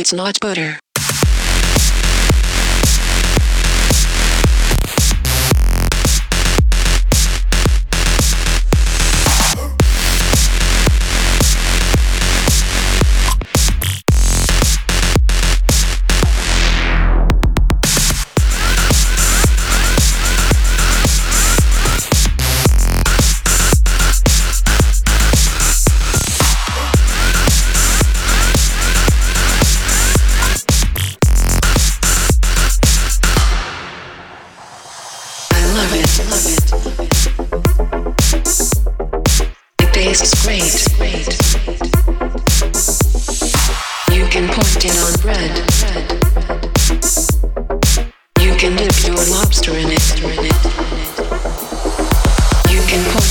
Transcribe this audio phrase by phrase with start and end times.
[0.00, 0.80] it's not butter.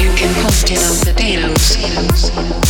[0.00, 2.61] You can post it on potatoes.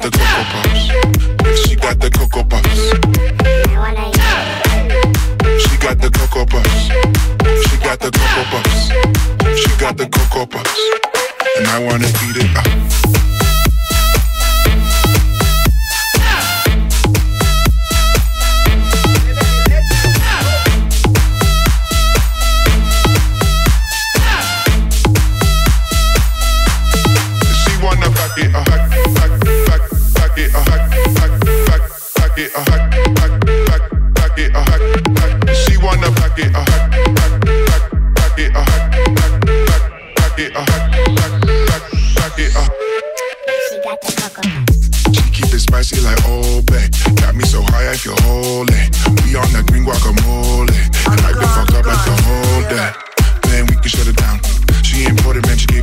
[0.00, 1.60] the cocoa puffs.
[1.60, 2.80] She got the cocoa puffs.
[5.62, 6.88] She got the cocoa puffs.
[7.68, 8.88] She got the cocoa puffs.
[9.60, 10.80] She got the cocoa puffs.
[11.58, 12.79] And I wanna eat it up.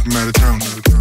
[0.09, 0.97] I'm out of town.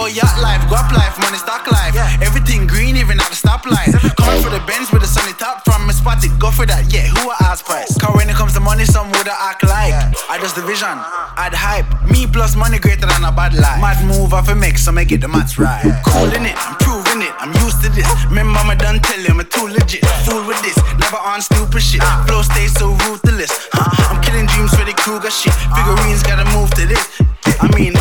[0.00, 1.92] About yacht life, guap life, money stock life.
[2.24, 3.92] Everything green, even at the stoplight.
[4.16, 6.32] Coming for the Benz with the sunny top from me spot it.
[6.40, 7.04] Go for that, yeah.
[7.04, 7.92] Who I ask price?
[8.00, 9.92] Cause when it comes to money, some would act like.
[10.32, 10.88] I just the vision,
[11.36, 11.84] I'd hype.
[12.08, 13.76] Me plus money greater than a bad life.
[13.76, 15.84] Mad move off a mix, so make it the maths right.
[15.84, 17.36] In it, I'm proving it.
[17.36, 18.08] I'm used to this.
[18.32, 20.00] Remember, me done tell you, I'm too legit.
[20.24, 22.00] Fool with this, never on stupid shit.
[22.00, 22.24] Ah.
[22.24, 23.52] Flow stays so ruthless.
[23.76, 24.16] Huh?
[24.16, 25.52] I'm killing dreams for the Kruger shit.
[25.68, 25.76] Ah.
[25.76, 27.04] Figurines gotta move to this.
[27.60, 27.92] I mean,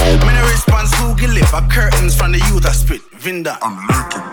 [0.71, 1.47] I response, Google it.
[1.51, 3.01] But curtains from the youth I spit.
[3.11, 3.57] Vinda.
[3.61, 4.23] I'm lurking.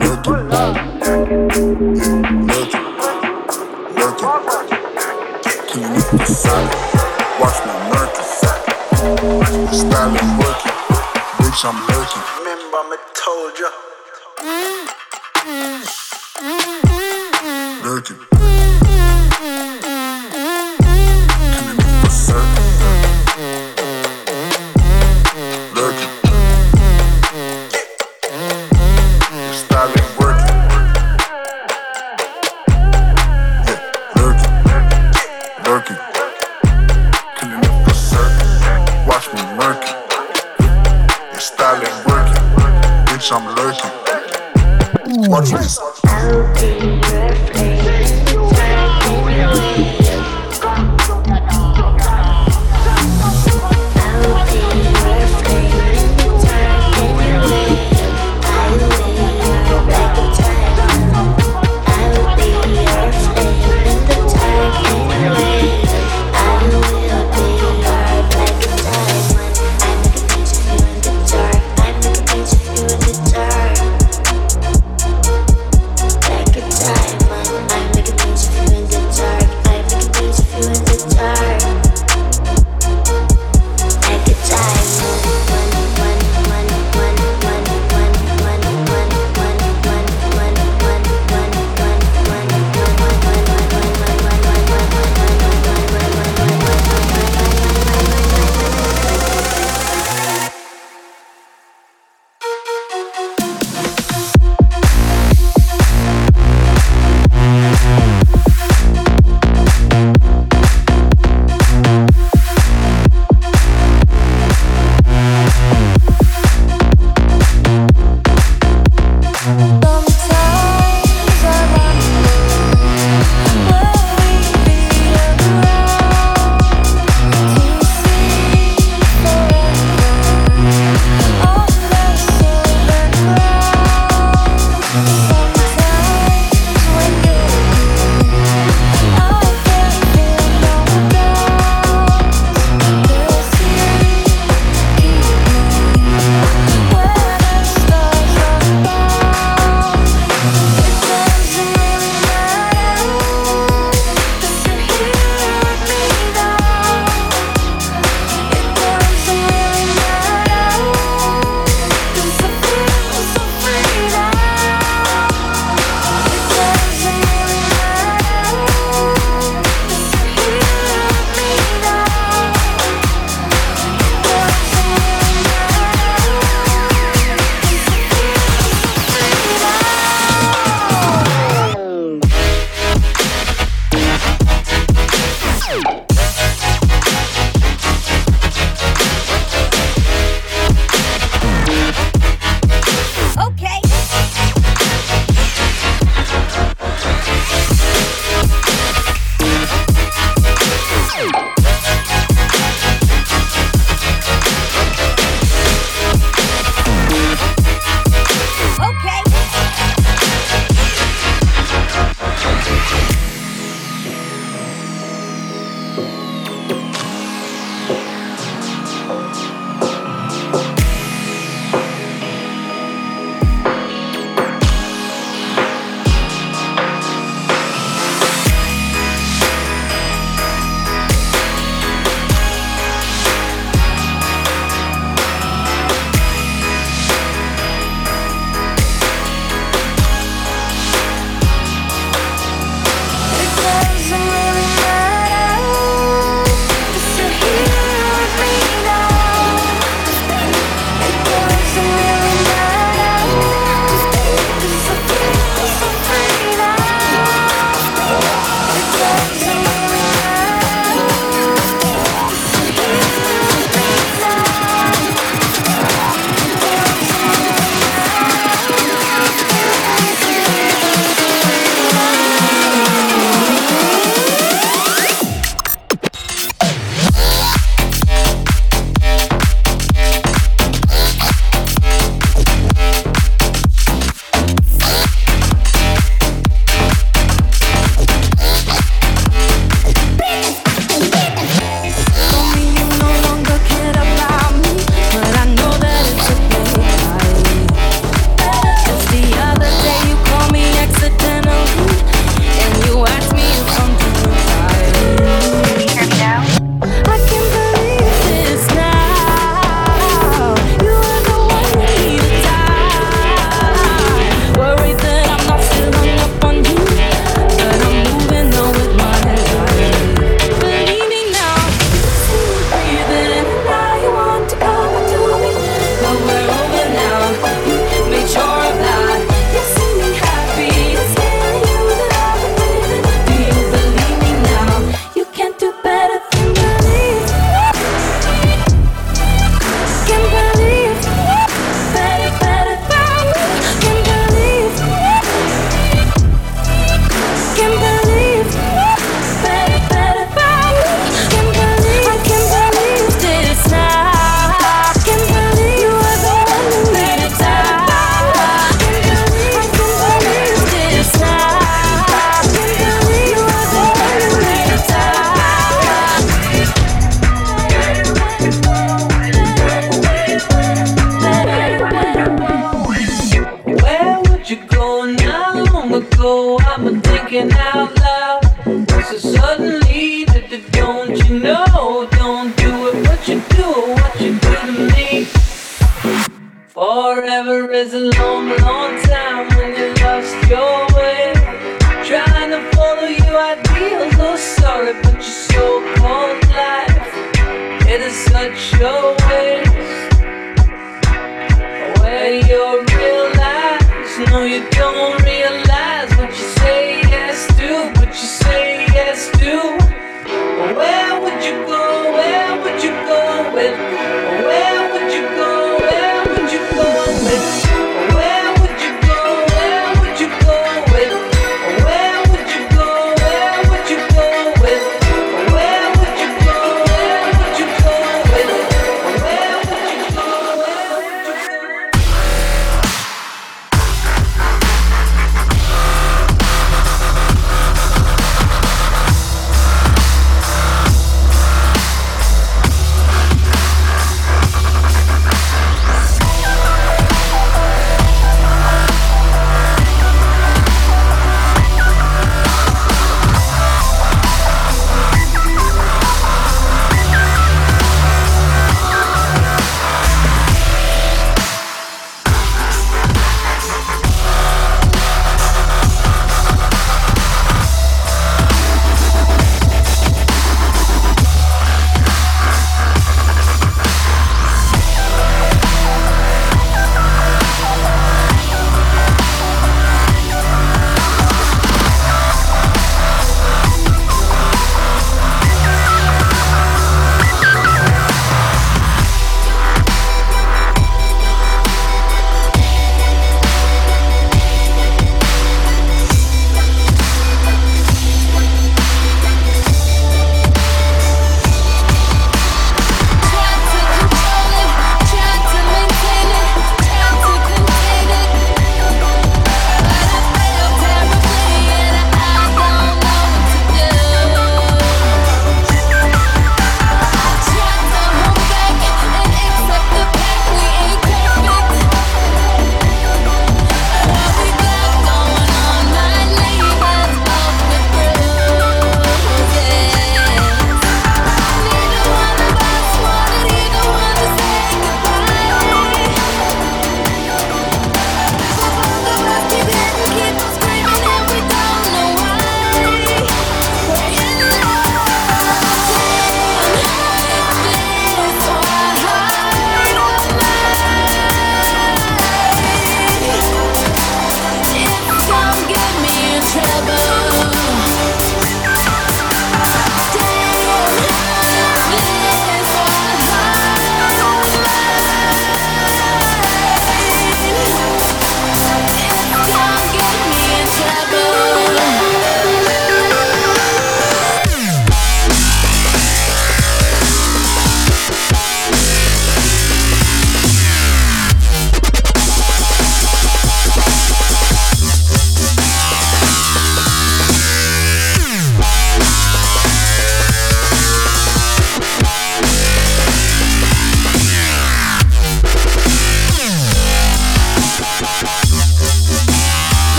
[0.00, 0.48] Lurking.
[2.46, 2.82] Lurking.
[3.96, 4.28] Lurking.
[5.68, 6.70] Can you lift the salad?
[7.40, 8.14] Watch me it.
[9.02, 10.76] Your style ain't working.
[11.40, 12.24] Bitch, I'm lurking.
[12.38, 13.61] Remember, me told ya.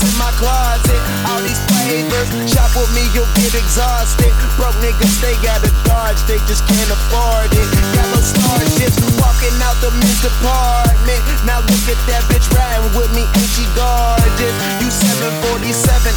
[0.00, 0.96] In my closet.
[1.28, 4.32] All these flavors, shop with me, you'll get exhausted.
[4.56, 7.68] Broke niggas, they gotta dodge, they just can't afford it.
[7.92, 11.22] Yellow starships, walking out the men's department.
[11.44, 14.54] Now look at that bitch riding with me, ain't she gorgeous?
[14.80, 15.70] You 747,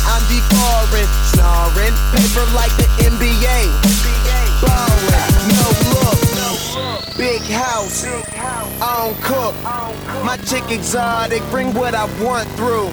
[0.07, 1.93] I'm defaring, snoring.
[2.15, 3.84] Paper like the NBA.
[10.43, 12.89] Chick exotic, bring what I want through.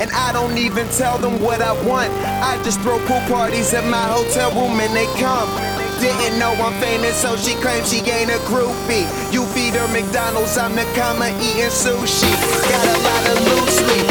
[0.00, 2.12] And I don't even tell them what I want.
[2.42, 5.48] I just throw pool parties at my hotel room and they come.
[6.00, 9.06] Didn't know I'm famous, so she claims she ain't a groupie.
[9.32, 12.30] You feed her McDonald's, I'm the comma eating sushi.
[12.70, 14.07] Got a lot of loose leaf.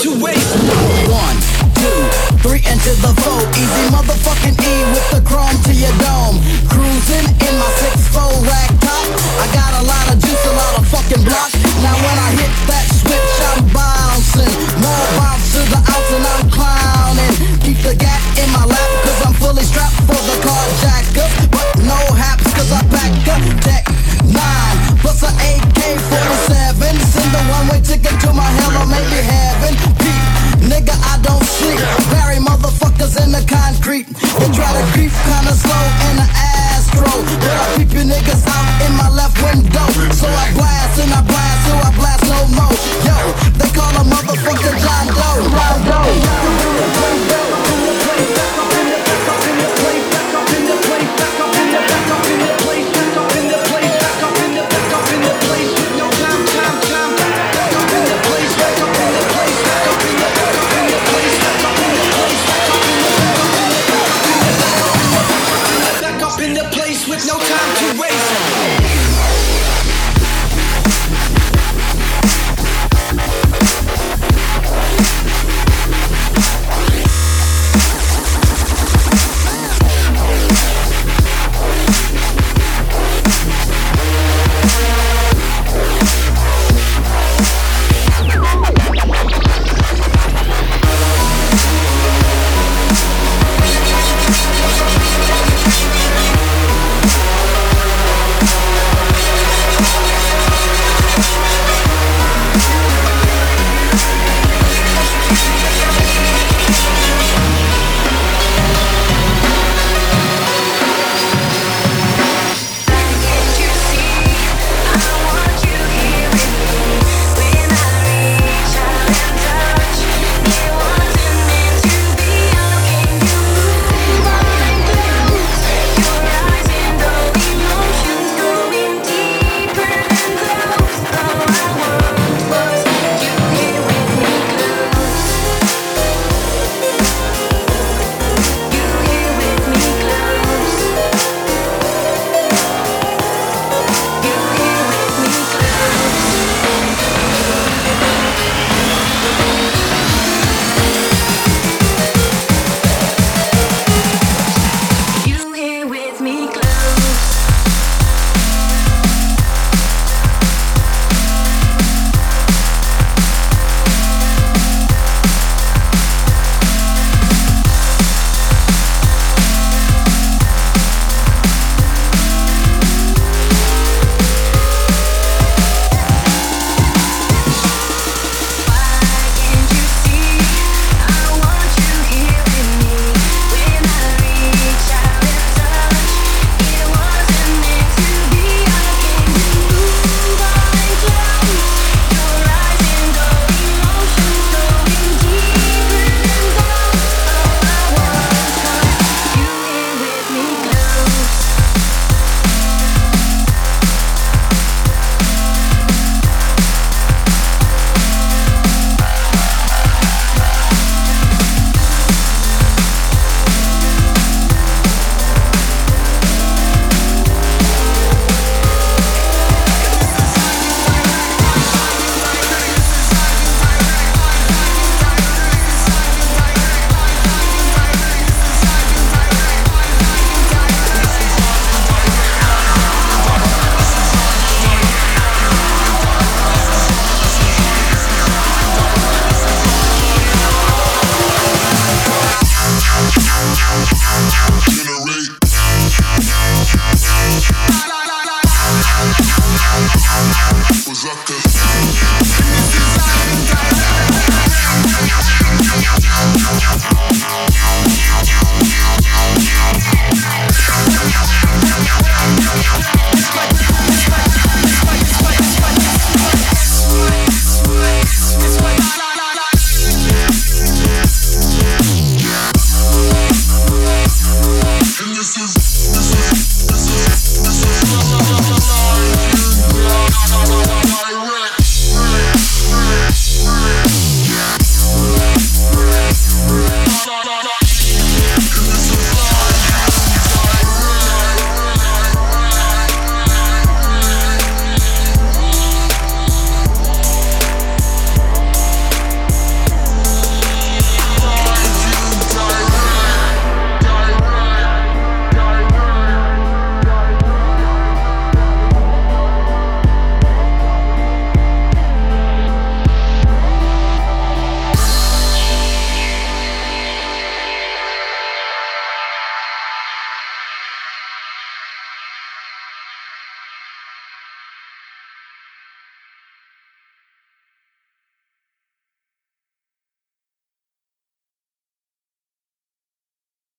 [0.00, 0.80] So I blast and
[40.28, 41.49] I blast, so I blast no more.
[41.49, 41.49] Yo, they call a motherfucker John